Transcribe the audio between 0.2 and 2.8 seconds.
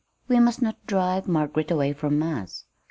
We must not drive Margaret away from us.